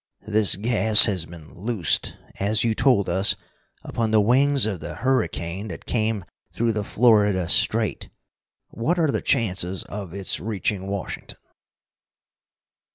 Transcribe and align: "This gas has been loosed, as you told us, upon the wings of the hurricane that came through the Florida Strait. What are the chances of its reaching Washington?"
"This 0.27 0.55
gas 0.55 1.05
has 1.05 1.27
been 1.27 1.53
loosed, 1.53 2.17
as 2.39 2.63
you 2.63 2.73
told 2.73 3.07
us, 3.07 3.35
upon 3.83 4.09
the 4.09 4.19
wings 4.19 4.65
of 4.65 4.79
the 4.79 4.95
hurricane 4.95 5.67
that 5.67 5.85
came 5.85 6.25
through 6.51 6.71
the 6.71 6.83
Florida 6.83 7.47
Strait. 7.47 8.09
What 8.69 8.97
are 8.97 9.11
the 9.11 9.21
chances 9.21 9.83
of 9.83 10.15
its 10.15 10.39
reaching 10.39 10.87
Washington?" 10.87 11.37